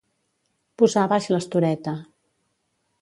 [0.81, 1.97] Posar baix l'estoreta.